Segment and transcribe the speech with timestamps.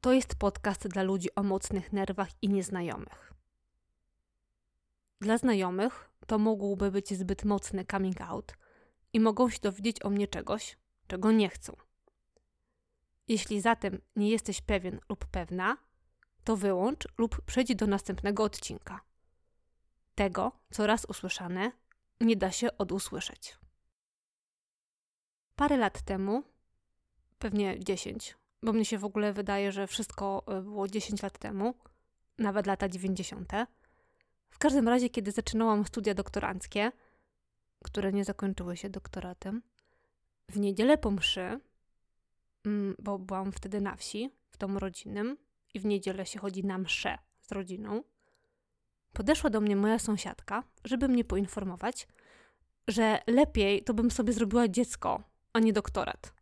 [0.00, 3.32] to jest podcast dla ludzi o mocnych nerwach i nieznajomych.
[5.20, 8.54] Dla znajomych to mógłby być zbyt mocny coming out
[9.12, 11.76] i mogą się dowiedzieć o mnie czegoś, czego nie chcą.
[13.28, 15.76] Jeśli zatem nie jesteś pewien lub pewna,
[16.44, 19.00] to wyłącz lub przejdź do następnego odcinka.
[20.14, 21.72] Tego, co raz usłyszane,
[22.20, 23.58] nie da się odusłyszeć.
[25.56, 26.42] Parę lat temu,
[27.38, 28.36] pewnie 10,
[28.66, 31.74] bo mnie się w ogóle wydaje, że wszystko e, było 10 lat temu,
[32.38, 33.52] nawet lata 90.
[34.50, 36.92] W każdym razie, kiedy zaczynałam studia doktoranckie,
[37.84, 39.62] które nie zakończyły się doktoratem,
[40.48, 41.60] w niedzielę po mszy,
[42.64, 45.36] mm, bo byłam wtedy na wsi, w domu rodzinnym,
[45.74, 48.02] i w niedzielę się chodzi na mszę z rodziną,
[49.12, 52.08] podeszła do mnie moja sąsiadka, żeby mnie poinformować,
[52.88, 56.32] że lepiej to bym sobie zrobiła dziecko, a nie doktorat.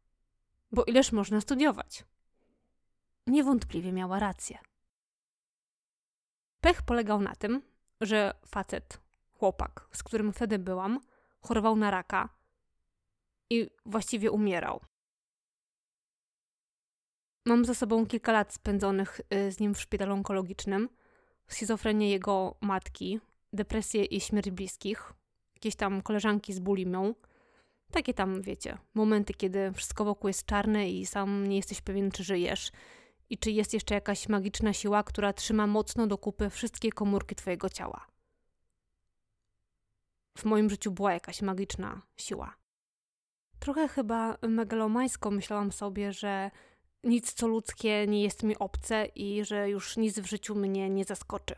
[0.73, 2.05] Bo ileż można studiować?
[3.27, 4.59] Niewątpliwie miała rację.
[6.61, 7.63] Pech polegał na tym,
[8.01, 9.01] że facet,
[9.39, 11.01] chłopak, z którym wtedy byłam,
[11.41, 12.29] chorował na raka
[13.51, 14.81] i właściwie umierał.
[17.47, 20.89] Mam za sobą kilka lat spędzonych y, z nim w szpitalu onkologicznym,
[21.49, 23.21] schizofrenię jego matki,
[23.53, 25.13] depresję i śmierć bliskich,
[25.55, 27.15] jakieś tam koleżanki z bulimią.
[27.91, 32.25] Takie tam, wiecie, momenty, kiedy wszystko wokół jest czarne i sam nie jesteś pewien, czy
[32.25, 32.73] żyjesz
[33.31, 37.69] i czy jest jeszcze jakaś magiczna siła, która trzyma mocno do kupy wszystkie komórki twojego
[37.69, 38.07] ciała.
[40.39, 42.55] W moim życiu była jakaś magiczna siła.
[43.59, 46.51] Trochę chyba megalomańsko myślałam sobie, że
[47.05, 51.05] nic co ludzkie nie jest mi obce i że już nic w życiu mnie nie
[51.05, 51.55] zaskoczy.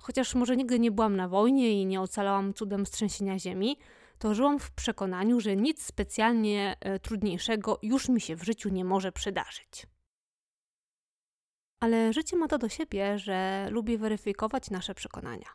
[0.00, 3.78] Chociaż może nigdy nie byłam na wojnie i nie ocalałam cudem strzęsienia ziemi,
[4.18, 8.84] to żyłam w przekonaniu, że nic specjalnie e, trudniejszego już mi się w życiu nie
[8.84, 9.86] może przydarzyć.
[11.80, 15.48] Ale życie ma to do siebie, że lubi weryfikować nasze przekonania.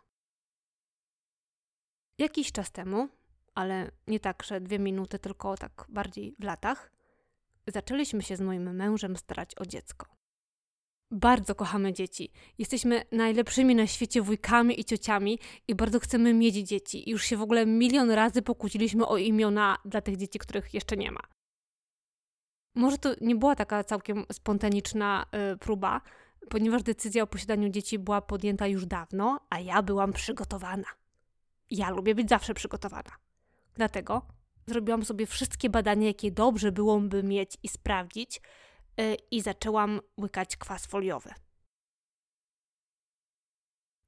[2.18, 3.10] Jakiś czas temu,
[3.56, 6.92] ale nie tak, że dwie minuty, tylko tak bardziej w latach,
[7.68, 10.06] zaczęliśmy się z moim mężem starać o dziecko.
[11.12, 12.32] Bardzo kochamy dzieci.
[12.58, 17.10] Jesteśmy najlepszymi na świecie wujkami i ciociami i bardzo chcemy mieć dzieci.
[17.10, 21.12] Już się w ogóle milion razy pokłóciliśmy o imiona dla tych dzieci, których jeszcze nie
[21.12, 21.22] ma.
[22.76, 26.02] Może to nie była taka całkiem spontaniczna y, próba,
[26.50, 30.88] ponieważ decyzja o posiadaniu dzieci była podjęta już dawno, a ja byłam przygotowana.
[31.70, 33.12] Ja lubię być zawsze przygotowana.
[33.76, 34.22] Dlatego
[34.68, 38.42] zrobiłam sobie wszystkie badania, jakie dobrze byłoby mieć i sprawdzić,
[38.98, 41.30] yy, i zaczęłam łykać kwas foliowy.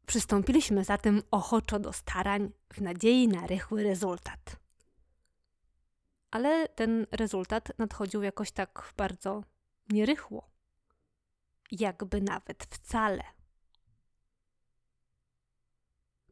[0.05, 4.64] Przystąpiliśmy zatem ochoczo do starań w nadziei na rychły rezultat.
[6.35, 9.43] Ale ten rezultat nadchodził jakoś tak bardzo
[9.89, 10.49] nierychło.
[11.71, 13.23] Jakby nawet wcale.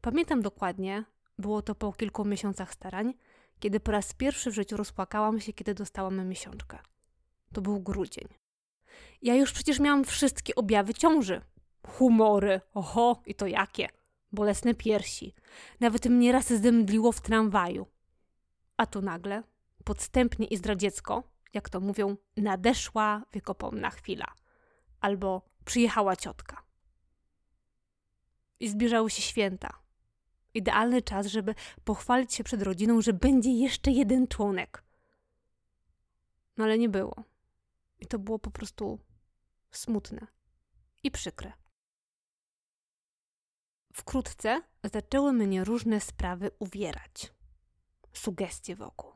[0.00, 1.04] Pamiętam dokładnie,
[1.38, 3.14] było to po kilku miesiącach starań,
[3.60, 6.78] kiedy po raz pierwszy w życiu rozpłakałam się, kiedy dostałam miesiączkę.
[7.52, 8.28] To był grudzień.
[9.22, 11.40] Ja już przecież miałam wszystkie objawy ciąży.
[11.86, 13.88] Humory, oho, i to jakie.
[14.32, 15.34] Bolesne piersi.
[15.80, 17.86] Nawet mnie raz zdemdliło w tramwaju.
[18.76, 19.42] A tu nagle,
[19.84, 21.22] podstępnie i zdradziecko,
[21.54, 24.26] jak to mówią, nadeszła wiekopomna chwila.
[25.00, 26.62] Albo przyjechała ciotka.
[28.60, 29.84] I zbliżały się święta
[30.54, 34.84] idealny czas, żeby pochwalić się przed rodziną, że będzie jeszcze jeden członek.
[36.56, 37.14] No ale nie było.
[37.98, 38.98] I to było po prostu
[39.70, 40.26] smutne
[41.02, 41.52] i przykre.
[43.92, 44.62] Wkrótce
[44.92, 47.32] zaczęły mnie różne sprawy uwierać.
[48.12, 49.13] Sugestie wokół.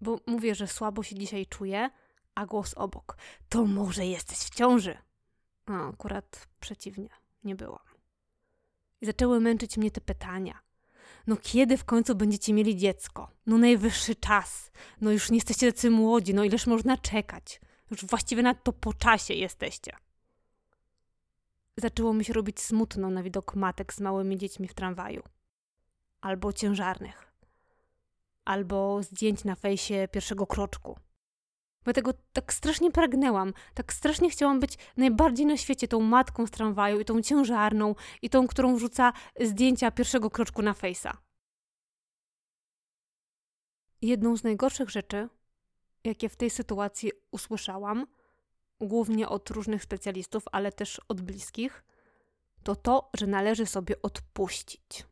[0.00, 1.90] Bo mówię, że słabo się dzisiaj czuję,
[2.34, 3.16] a głos obok.
[3.48, 4.98] To może jesteś w ciąży.
[5.66, 7.08] A akurat przeciwnie,
[7.44, 7.86] nie byłam.
[9.00, 10.60] I zaczęły męczyć mnie te pytania.
[11.26, 13.30] No kiedy w końcu będziecie mieli dziecko?
[13.46, 14.70] No najwyższy czas.
[15.00, 17.60] No już nie jesteście tacy młodzi, no ileż można czekać?
[17.90, 19.92] Już właściwie na to po czasie jesteście.
[21.76, 25.22] Zaczęło mi się robić smutno na widok matek z małymi dziećmi w tramwaju.
[26.20, 27.25] Albo ciężarnych.
[28.46, 30.98] Albo zdjęć na fejsie pierwszego kroczku.
[31.84, 36.50] Bo tego tak strasznie pragnęłam, tak strasznie chciałam być najbardziej na świecie tą matką z
[36.50, 41.16] tramwaju i tą ciężarną i tą, którą wrzuca zdjęcia pierwszego kroczku na fejsa.
[44.02, 45.28] Jedną z najgorszych rzeczy,
[46.04, 48.06] jakie w tej sytuacji usłyszałam,
[48.80, 51.84] głównie od różnych specjalistów, ale też od bliskich,
[52.62, 55.06] to to, że należy sobie odpuścić.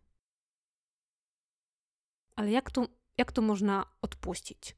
[2.36, 2.86] Ale jak to,
[3.18, 4.76] jak to można odpuścić?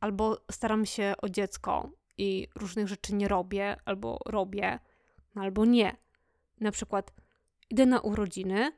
[0.00, 4.78] albo staram się o dziecko i różnych rzeczy nie robię, albo robię,
[5.34, 5.96] no albo nie.
[6.60, 7.12] Na przykład
[7.70, 8.72] idę na urodziny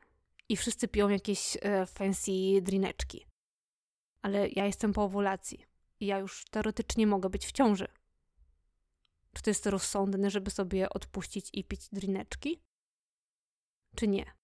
[0.49, 2.32] i wszyscy piją jakieś e, fancy
[2.62, 3.26] drineczki.
[4.23, 5.67] Ale ja jestem po owulacji
[6.00, 7.88] i ja już teoretycznie mogę być w ciąży.
[9.32, 12.62] Czy to jest rozsądne, żeby sobie odpuścić i pić drineczki?
[13.97, 14.38] Czy nie?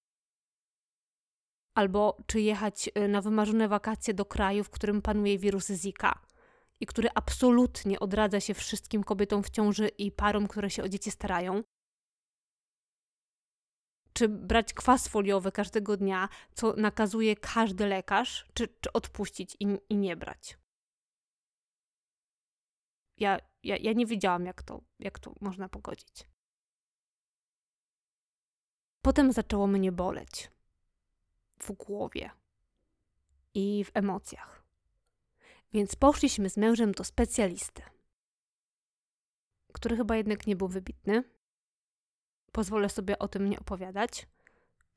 [1.74, 6.22] Albo czy jechać e, na wymarzone wakacje do kraju, w którym panuje wirus Zika
[6.80, 11.10] i który absolutnie odradza się wszystkim kobietom w ciąży i parom, które się o dzieci
[11.10, 11.62] starają?
[14.12, 19.96] Czy brać kwas foliowy każdego dnia, co nakazuje każdy lekarz, czy, czy odpuścić i, i
[19.96, 20.58] nie brać?
[23.16, 26.26] Ja, ja, ja nie wiedziałam, jak to, jak to można pogodzić.
[29.02, 30.53] Potem zaczęło mnie boleć
[31.58, 32.30] w głowie
[33.54, 34.64] i w emocjach.
[35.72, 37.82] Więc poszliśmy z mężem do specjalisty,
[39.72, 41.24] który chyba jednak nie był wybitny.
[42.52, 44.26] Pozwolę sobie o tym nie opowiadać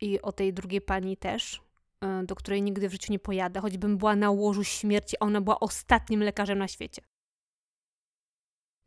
[0.02, 1.62] i o tej drugiej pani też,
[2.22, 5.42] y, do której nigdy w życiu nie pojadę, choćbym była na łożu śmierci, a ona
[5.42, 7.02] była ostatnim lekarzem na świecie.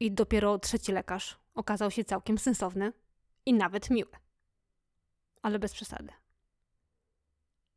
[0.00, 2.92] I dopiero trzeci lekarz okazał się całkiem sensowny
[3.46, 4.12] i nawet miły.
[5.42, 6.19] Ale bez przesady.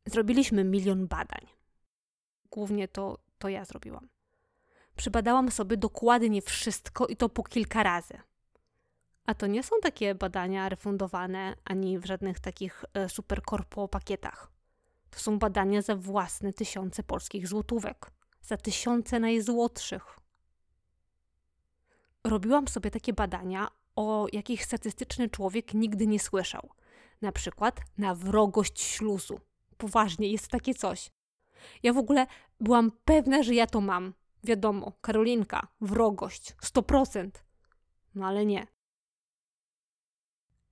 [0.06, 1.46] Zrobiliśmy milion badań.
[2.50, 4.08] Głównie to, to ja zrobiłam.
[4.96, 8.18] Przybadałam sobie dokładnie wszystko i to po kilka razy.
[9.26, 14.52] A to nie są takie badania refundowane ani w żadnych takich e, super korpo pakietach.
[15.10, 18.10] To są badania za własne tysiące polskich złotówek.
[18.42, 20.20] Za tysiące najzłotszych.
[22.24, 26.70] Robiłam sobie takie badania, o jakich statystyczny człowiek nigdy nie słyszał.
[27.22, 29.40] Na przykład na wrogość śluzu
[29.74, 31.10] poważnie, jest takie coś.
[31.82, 32.26] Ja w ogóle
[32.60, 34.14] byłam pewna, że ja to mam.
[34.44, 37.30] Wiadomo, Karolinka, wrogość, 100%.
[38.14, 38.66] No ale nie.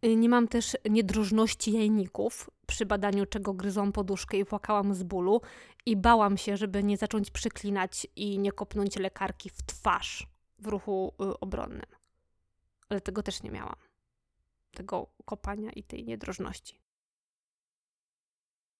[0.05, 5.41] Y, nie mam też niedrożności jajników, przy badaniu czego gryzłam poduszkę i płakałam z bólu
[5.87, 10.27] i bałam się, żeby nie zacząć przyklinać i nie kopnąć lekarki w twarz
[10.59, 11.87] w ruchu y, obronnym.
[12.89, 13.77] Ale tego też nie miałam.
[14.71, 16.82] Tego kopania i tej niedrożności.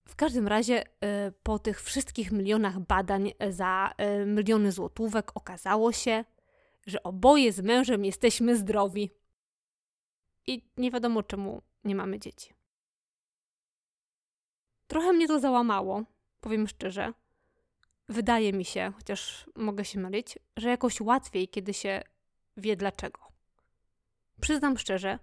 [0.09, 0.89] W każdym razie y,
[1.43, 6.25] po tych wszystkich milionach badań za y, miliony złotówek okazało się,
[6.87, 9.11] że oboje z mężem jesteśmy zdrowi.
[10.47, 12.55] I nie wiadomo czemu nie mamy dzieci.
[14.87, 16.05] Trochę mnie to załamało,
[16.41, 17.13] powiem szczerze.
[18.09, 22.03] Wydaje mi się, chociaż mogę się mylić, że jakoś łatwiej, kiedy się
[22.57, 23.21] wie dlaczego.
[24.41, 25.19] Przyznam szczerze,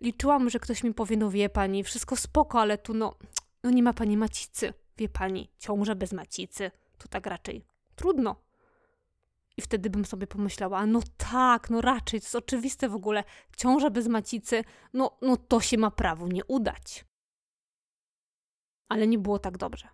[0.00, 3.16] liczyłam, że ktoś mi powie, no wie pani, wszystko spoko, ale tu no,
[3.62, 4.74] no nie ma pani macicy.
[4.96, 6.70] Wie pani, ciąża bez macicy.
[6.98, 7.64] To tak raczej
[7.96, 8.36] trudno.
[9.56, 13.24] I wtedy bym sobie pomyślała, no tak, no raczej, to jest oczywiste w ogóle.
[13.56, 17.04] Ciąża bez macicy, no, no to się ma prawo nie udać.
[18.88, 19.88] Ale nie było tak dobrze.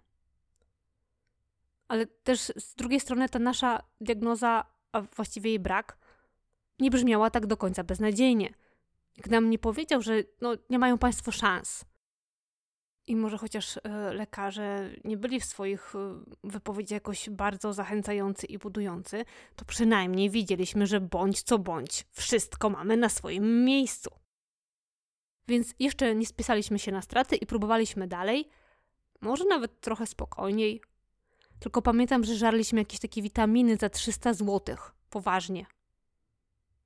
[1.89, 5.99] Ale też z drugiej strony ta nasza diagnoza, a właściwie jej brak,
[6.79, 8.55] nie brzmiała tak do końca beznadziejnie.
[9.17, 11.85] Nikt nam nie powiedział, że no, nie mają Państwo szans.
[13.07, 13.81] I może chociaż e,
[14.13, 19.25] lekarze nie byli w swoich e, wypowiedziach jakoś bardzo zachęcający i budujący,
[19.57, 24.11] to przynajmniej widzieliśmy, że bądź co bądź, wszystko mamy na swoim miejscu.
[25.49, 28.49] Więc jeszcze nie spisaliśmy się na straty i próbowaliśmy dalej,
[29.21, 30.83] może nawet trochę spokojniej.
[31.59, 34.77] Tylko pamiętam, że żarliśmy jakieś takie witaminy za 300 zł.
[35.11, 35.67] Poważnie.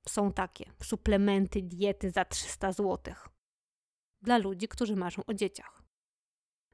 [0.07, 3.13] Są takie suplementy, diety za 300 zł.
[4.21, 5.88] Dla ludzi, którzy marzą o dzieciach.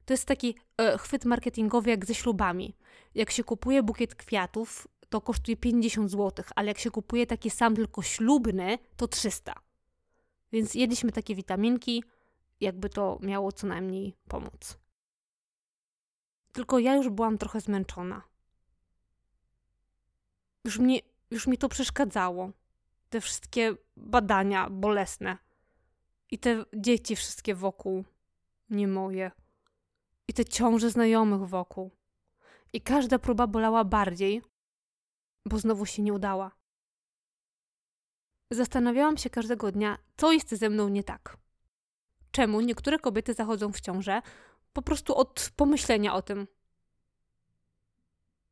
[0.06, 2.76] To jest taki e, chwyt marketingowy jak ze ślubami.
[3.16, 7.76] Jak się kupuje bukiet kwiatów, to kosztuje 50 zł, ale jak się kupuje taki sam
[7.76, 9.54] tylko ślubny, to 300.
[10.52, 12.04] Więc jedliśmy takie witaminki,
[12.60, 14.78] jakby to miało co najmniej pomóc.
[16.52, 18.22] Tylko ja już byłam trochę zmęczona.
[20.64, 21.00] Już, mnie,
[21.32, 22.52] już mi to przeszkadzało.
[23.10, 25.38] Te wszystkie badania bolesne.
[26.32, 28.06] I te dzieci wszystkie wokół,
[28.70, 29.32] nie moje
[30.28, 31.92] i te ciąże znajomych wokół.
[32.74, 34.42] I każda próba bolała bardziej,
[35.46, 36.52] bo znowu się nie udała.
[38.52, 41.38] Zastanawiałam się każdego dnia, co jest ze mną nie tak.
[42.32, 44.22] Czemu niektóre kobiety zachodzą w ciążę
[44.74, 46.48] po prostu od pomyślenia o tym.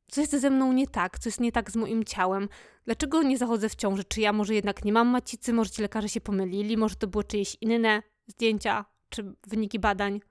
[0.08, 1.20] Co jest ze mną nie tak?
[1.20, 2.50] Co jest nie tak z moim ciałem?
[2.86, 4.04] Dlaczego nie zachodzę w ciąży?
[4.04, 5.54] Czy ja może jednak nie mam macicy?
[5.54, 6.78] Może ci lekarze się pomylili?
[6.78, 10.22] Może to były czyjeś inne zdjęcia czy wyniki badań?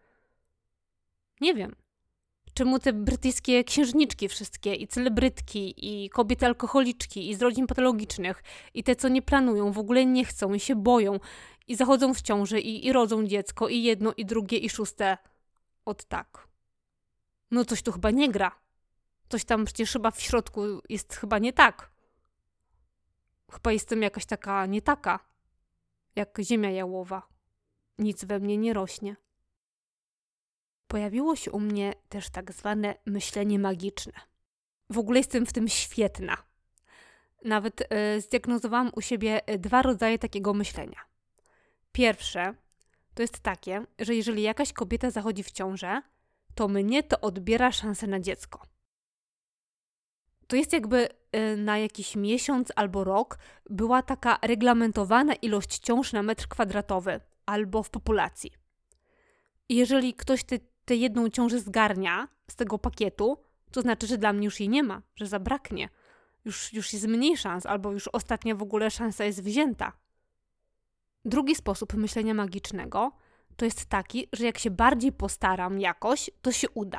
[1.43, 1.77] Nie wiem.
[2.55, 8.43] Czemu te brytyjskie księżniczki wszystkie i celebrytki i kobiety alkoholiczki i z rodzin patologicznych
[8.75, 11.21] i te, co nie planują, w ogóle nie chcą i się boją
[11.67, 15.19] i zachodzą w ciąży i, i rodzą dziecko i jedno i drugie i szóste.
[15.85, 16.49] Od tak.
[17.51, 18.61] No coś tu chyba nie gra.
[19.29, 21.91] Coś tam przecież chyba w środku jest chyba nie tak.
[23.53, 25.19] Chyba jestem jakaś taka nie taka,
[26.17, 27.23] jak ziemia jałowa.
[27.99, 29.17] Nic we mnie nie rośnie.
[30.93, 34.13] Pojawiło się u mnie też tak zwane myślenie magiczne.
[34.91, 36.37] W ogóle jestem w tym świetna.
[37.45, 40.99] Nawet y, zdiagnozowałam u siebie dwa rodzaje takiego myślenia.
[41.93, 42.55] Pierwsze
[43.15, 46.03] to jest takie, że jeżeli jakaś kobieta zachodzi w ciążę,
[46.55, 48.63] to mnie to odbiera szansę na dziecko.
[50.47, 53.39] To jest jakby y, na jakiś miesiąc albo rok
[53.71, 58.53] była taka reglamentowana ilość ciąż na metr kwadratowy albo w populacji.
[59.69, 60.45] Jeżeli ktoś
[60.85, 63.39] tę jedną ciążę zgarnia z tego pakietu,
[63.71, 65.89] to znaczy, że dla mnie już jej nie ma, że zabraknie.
[66.45, 69.93] Już, już jest mniej szans, albo już ostatnia w ogóle szansa jest wzięta.
[71.25, 73.13] Drugi sposób myślenia magicznego
[73.57, 76.99] to jest taki, że jak się bardziej postaram jakoś, to się uda.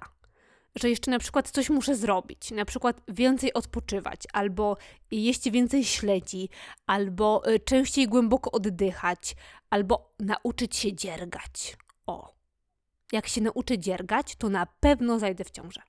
[0.76, 4.78] Że jeszcze na przykład coś muszę zrobić, na przykład więcej odpoczywać, albo
[5.12, 6.50] jeść więcej śledzi,
[6.86, 9.36] albo y, częściej głęboko oddychać,
[9.70, 11.78] albo nauczyć się dziergać.
[12.06, 12.34] O,
[13.14, 15.82] jak się nauczę dziergać, to na pewno zajdę w ciążę.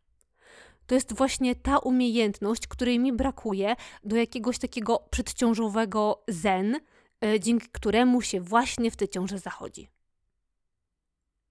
[0.87, 6.81] To jest właśnie ta umiejętność, której mi brakuje do jakiegoś takiego przedciążowego zen,
[7.25, 9.89] y, dzięki któremu się właśnie w tę ciążę zachodzi.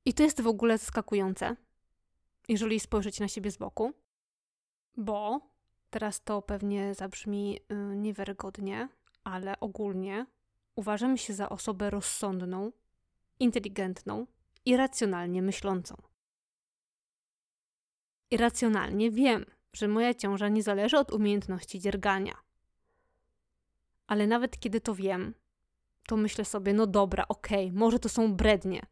[0.06, 1.56] I to jest w ogóle zaskakujące,
[2.50, 3.94] jeżeli spojrzeć na siebie z boku,
[4.98, 5.42] bo
[5.90, 8.90] teraz to pewnie zabrzmi yy, niewiarygodnie,
[9.24, 10.26] ale ogólnie
[10.76, 12.72] uważam się za osobę rozsądną,
[13.40, 14.28] inteligentną
[14.66, 15.96] i racjonalnie myślącą.
[18.32, 22.34] Irracjonalnie wiem, że moja ciąża nie zależy od umiejętności dziergania.
[24.08, 25.34] Ale nawet kiedy to wiem,
[26.08, 28.86] to myślę sobie, no dobra, okej, okay, może to są brednie,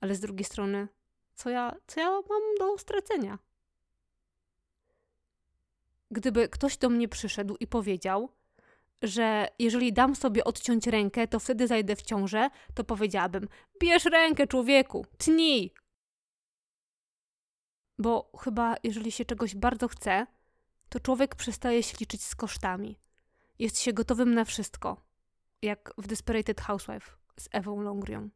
[0.00, 0.88] ale z drugiej strony,
[1.34, 3.38] co ja, co ja mam do stracenia?
[6.10, 8.35] Gdyby ktoś do mnie przyszedł i powiedział,
[9.02, 13.48] że jeżeli dam sobie odciąć rękę, to wtedy zajdę w ciążę, to powiedziałabym:
[13.80, 15.74] Bierz rękę, człowieku, tnij!
[17.98, 20.26] Bo chyba, jeżeli się czegoś bardzo chce,
[20.88, 22.98] to człowiek przestaje się liczyć z kosztami.
[23.58, 25.02] Jest się gotowym na wszystko,
[25.62, 27.10] jak w Desperated Housewife
[27.40, 28.30] z Ewą Longrion.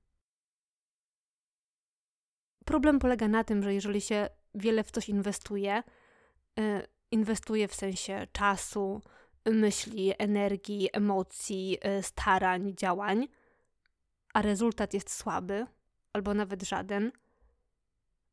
[2.65, 5.83] Problem polega na tym, że jeżeli się wiele w coś inwestuje,
[6.59, 9.03] y, inwestuje w sensie czasu,
[9.47, 13.29] myśli, energii, emocji, y, starań, działań,
[14.35, 15.67] a rezultat jest słaby
[16.13, 17.13] albo nawet żaden,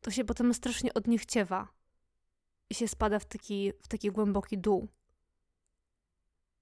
[0.01, 1.67] to się potem strasznie odniechciewa
[2.69, 4.87] i się spada w taki, w taki głęboki dół.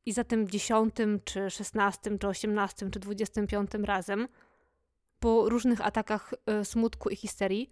[0.05, 4.27] I za tym dziesiątym, czy szesnastym, czy osiemnastym, czy dwudziestym piątym razem
[5.19, 7.71] po różnych atakach y, smutku i histerii,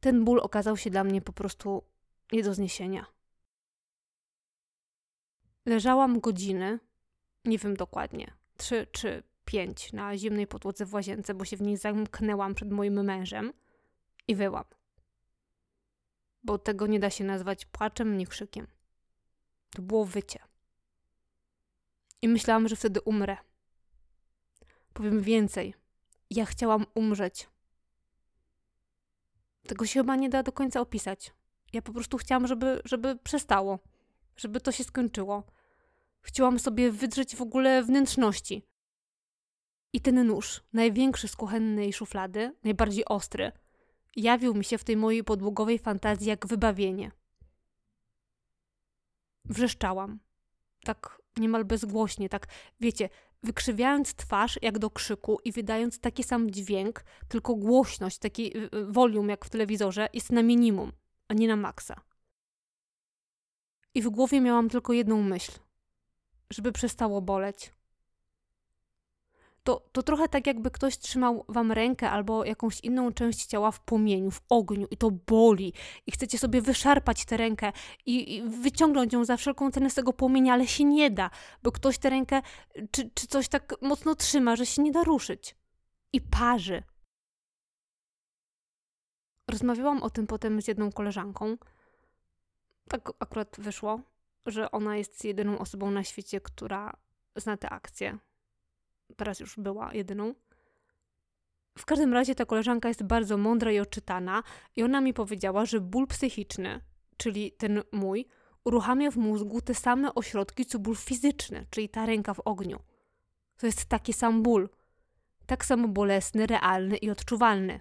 [0.00, 1.82] ten ból okazał się dla mnie po prostu
[2.32, 3.15] nie do zniesienia.
[5.66, 6.78] Leżałam godziny,
[7.44, 11.76] nie wiem dokładnie, trzy czy pięć na zimnej podłodze w łazience, bo się w niej
[11.76, 13.52] zamknęłam przed moim mężem
[14.28, 14.64] i wyłam.
[16.42, 18.66] Bo tego nie da się nazwać płaczem ni krzykiem.
[19.70, 20.38] To było wycie.
[22.22, 23.36] I myślałam, że wtedy umrę.
[24.92, 25.74] Powiem więcej–
[26.30, 27.48] ja chciałam umrzeć.
[29.68, 31.32] Tego się chyba nie da do końca opisać.
[31.72, 33.78] Ja po prostu chciałam, żeby, żeby przestało,
[34.36, 35.44] żeby to się skończyło.
[36.26, 38.62] Chciałam sobie wydrzeć w ogóle wnętrzności.
[39.92, 43.52] I ten nóż, największy z kuchennej szuflady, najbardziej ostry,
[44.16, 47.10] jawił mi się w tej mojej podłogowej fantazji jak wybawienie.
[49.44, 50.18] Wrzeszczałam.
[50.84, 52.46] Tak niemal bezgłośnie, tak,
[52.80, 53.08] wiecie,
[53.42, 58.86] wykrzywiając twarz jak do krzyku i wydając taki sam dźwięk, tylko głośność, taki y, y,
[58.86, 60.92] volume jak w telewizorze jest na minimum,
[61.28, 62.00] a nie na maksa.
[63.94, 65.65] I w głowie miałam tylko jedną myśl,
[66.50, 67.72] żeby przestało boleć
[69.66, 73.80] to, to trochę tak jakby ktoś trzymał wam rękę albo jakąś inną część ciała w
[73.80, 75.72] płomieniu, w ogniu i to boli
[76.06, 77.72] i chcecie sobie wyszarpać tę rękę
[78.06, 81.30] i, i wyciągnąć ją za wszelką cenę z tego płomienia, ale się nie da,
[81.62, 82.42] bo ktoś tę rękę
[82.90, 85.56] czy, czy coś tak mocno trzyma, że się nie da ruszyć.
[86.12, 86.82] I parzy.
[89.48, 91.56] Rozmawiałam o tym potem z jedną koleżanką.
[92.88, 94.00] Tak akurat wyszło,
[94.46, 96.96] że ona jest jedyną osobą na świecie, która
[97.36, 98.18] zna tę akcję
[99.16, 100.34] teraz już była jedyną.
[101.78, 104.42] W każdym razie ta koleżanka jest bardzo mądra i odczytana
[104.76, 106.80] i ona mi powiedziała, że ból psychiczny,
[107.16, 108.26] czyli ten mój,
[108.64, 112.80] uruchamia w mózgu te same ośrodki, co ból fizyczny, czyli ta ręka w ogniu.
[113.56, 114.68] To jest taki sam ból.
[115.46, 117.80] Tak samo bolesny, realny i odczuwalny.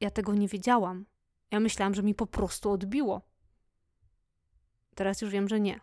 [0.00, 1.06] Ja tego nie wiedziałam.
[1.50, 3.22] Ja myślałam, że mi po prostu odbiło.
[4.96, 5.80] Teraz już wiem, że nie.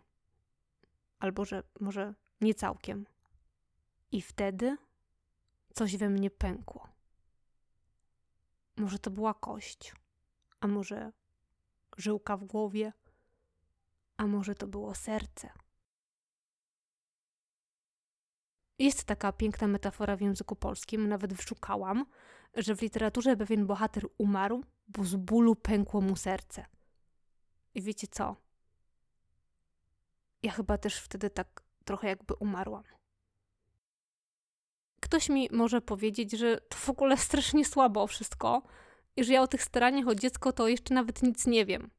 [1.19, 3.05] Albo że może nie całkiem.
[4.11, 4.77] I wtedy
[5.73, 6.87] coś we mnie pękło.
[8.77, 9.93] Może to była kość,
[10.59, 11.11] a może
[11.97, 12.93] żyłka w głowie,
[14.17, 15.49] a może to było serce.
[18.79, 22.05] Jest taka piękna metafora w języku polskim, nawet wyszukałam,
[22.55, 26.65] że w literaturze pewien bohater umarł, bo z bólu pękło mu serce.
[27.73, 28.35] I wiecie co?
[30.43, 32.83] Ja chyba też wtedy tak trochę jakby umarłam.
[34.99, 38.61] Ktoś mi może powiedzieć, że to w ogóle strasznie słabo wszystko
[39.15, 41.89] i że ja o tych staraniach o dziecko to jeszcze nawet nic nie wiem.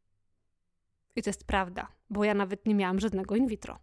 [1.17, 3.79] I to jest prawda, bo ja nawet nie miałam żadnego in vitro.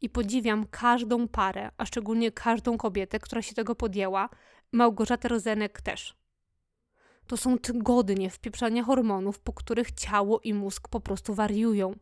[0.00, 4.28] I podziwiam każdą parę, a szczególnie każdą kobietę, która się tego podjęła.
[4.72, 6.16] Małgorzata Rozenek też.
[7.26, 11.94] To są tygodnie wpieprzania hormonów, po których ciało i mózg po prostu wariują.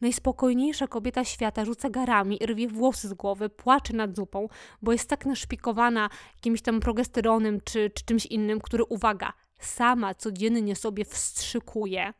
[0.00, 4.48] Najspokojniejsza kobieta świata rzuca garami, rwie włosy z głowy, płacze nad zupą,
[4.82, 10.76] bo jest tak naszpikowana jakimś tam progesteronem czy, czy czymś innym, który, uwaga, sama codziennie
[10.76, 12.12] sobie wstrzykuje,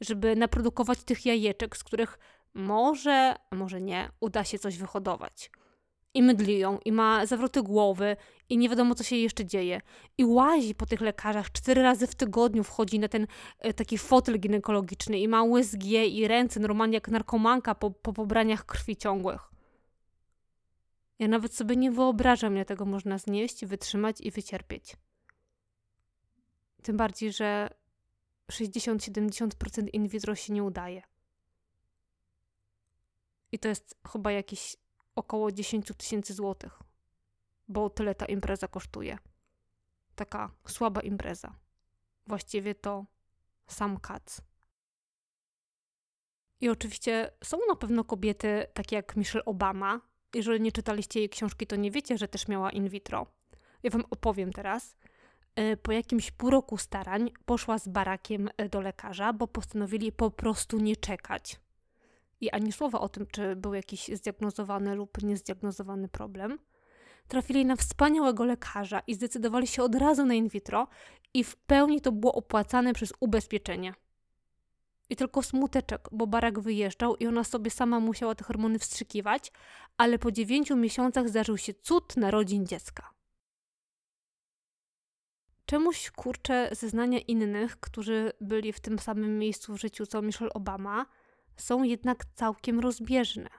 [0.00, 2.18] żeby naprodukować tych jajeczek, z których
[2.54, 5.50] może, a może nie, uda się coś wyhodować.
[6.14, 8.16] I mydli ją, i ma zawroty głowy,
[8.48, 9.80] i nie wiadomo, co się jeszcze dzieje.
[10.18, 13.26] I łazi po tych lekarzach, cztery razy w tygodniu wchodzi na ten
[13.58, 18.66] e, taki fotel ginekologiczny, i ma USG, i ręce normalnie jak narkomanka po, po pobraniach
[18.66, 19.50] krwi ciągłych.
[21.18, 24.96] Ja nawet sobie nie wyobrażam, ile tego można znieść, wytrzymać i wycierpieć.
[26.82, 27.70] Tym bardziej, że
[28.52, 31.02] 60-70% in vitro się nie udaje.
[33.52, 34.76] I to jest chyba jakieś
[35.20, 36.78] około 10 tysięcy złotych,
[37.68, 39.18] bo tyle ta impreza kosztuje.
[40.14, 41.54] Taka słaba impreza.
[42.26, 43.06] Właściwie to
[43.66, 44.40] sam kac.
[46.60, 50.00] I oczywiście są na pewno kobiety takie jak Michelle Obama.
[50.34, 53.26] Jeżeli nie czytaliście jej książki, to nie wiecie, że też miała in vitro.
[53.82, 54.96] Ja wam opowiem teraz.
[55.54, 60.30] E, po jakimś pół roku starań poszła z barakiem e, do lekarza, bo postanowili po
[60.30, 61.60] prostu nie czekać
[62.40, 66.58] i ani słowa o tym, czy był jakiś zdiagnozowany lub niezdiagnozowany problem.
[67.28, 70.88] Trafili na wspaniałego lekarza i zdecydowali się od razu na in vitro,
[71.34, 73.94] i w pełni to było opłacane przez ubezpieczenie.
[75.10, 79.52] I tylko smuteczek, bo barak wyjeżdżał i ona sobie sama musiała te hormony wstrzykiwać,
[79.96, 83.10] ale po dziewięciu miesiącach zdarzył się cud narodzin dziecka.
[85.66, 91.06] Czemuś kurczę zeznania innych, którzy byli w tym samym miejscu w życiu co Michelle Obama,
[91.60, 93.50] są jednak całkiem rozbieżne.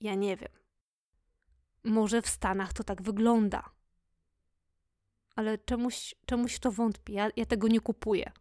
[0.00, 0.52] Ja nie wiem.
[1.84, 3.70] Może w Stanach to tak wygląda.
[5.36, 7.12] Ale czemuś, czemuś to wątpię.
[7.12, 8.32] Ja, ja tego nie kupuję.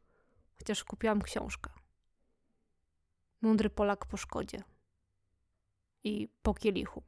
[0.58, 1.72] Chociaż kupiłam książkę.
[3.42, 4.64] Mądry Polak po szkodzie.
[6.04, 7.04] I po kielichu.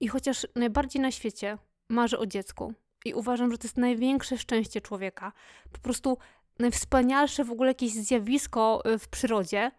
[0.00, 4.80] I chociaż najbardziej na świecie marzę o dziecku i uważam, że to jest największe szczęście
[4.80, 5.32] człowieka,
[5.72, 6.18] po prostu
[6.58, 9.70] najwspanialsze w ogóle jakieś zjawisko y, w przyrodzie,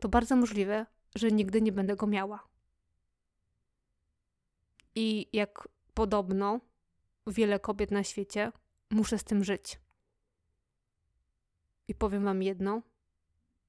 [0.00, 2.48] to bardzo możliwe, że nigdy nie będę go miała.
[4.94, 6.60] I jak podobno
[7.26, 8.52] wiele kobiet na świecie,
[8.90, 9.80] muszę z tym żyć.
[11.88, 12.82] I powiem Wam jedno: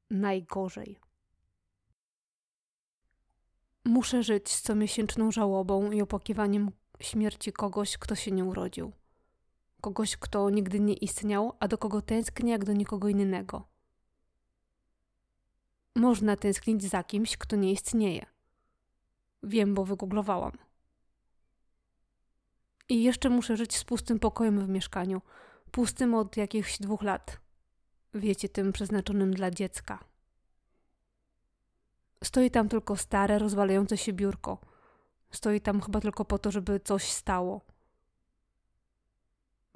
[0.10, 1.00] najgorzej.
[3.86, 8.92] Muszę żyć z comiesięczną żałobą i opłakiwaniem śmierci kogoś, kto się nie urodził
[9.88, 13.68] kogoś, kto nigdy nie istniał, a do kogo tęsknię jak do nikogo innego.
[15.96, 18.26] Można tęsknić za kimś, kto nie istnieje.
[19.44, 20.58] Wiem, bo wygooglowałam.
[22.90, 25.22] I jeszcze muszę żyć z pustym pokojem w mieszkaniu,
[25.72, 27.40] pustym od jakichś dwóch lat.
[28.14, 30.04] Wiecie, tym przeznaczonym dla dziecka.
[32.24, 34.58] Stoi tam tylko stare, rozwalające się biurko.
[35.32, 37.77] Stoi tam chyba tylko po to, żeby coś stało.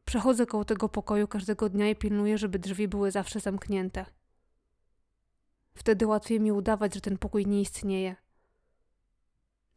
[0.05, 4.05] Przechodzę koło tego pokoju każdego dnia i pilnuję, żeby drzwi były zawsze zamknięte.
[5.73, 8.15] Wtedy łatwiej mi udawać, że ten pokój nie istnieje.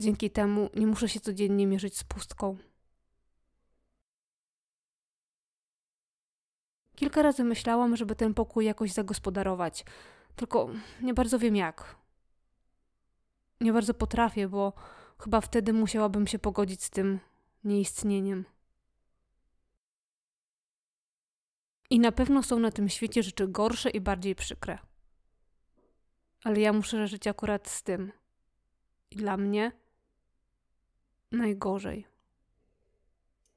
[0.01, 2.57] Dzięki temu nie muszę się codziennie mierzyć z pustką.
[6.97, 9.85] Kilka razy myślałam, żeby ten pokój jakoś zagospodarować,
[10.37, 10.69] tylko
[11.03, 11.97] nie bardzo wiem jak.
[13.61, 14.73] Nie bardzo potrafię, bo
[15.19, 17.21] chyba wtedy musiałabym się pogodzić z tym,
[17.65, 18.45] nieistnieniem.
[21.95, 24.79] I na pewno są na tym świecie rzeczy gorsze i bardziej przykre.
[26.45, 28.13] Ale ja muszę żyć akurat z tym.
[29.11, 29.73] I dla mnie
[31.33, 32.07] najgorzej.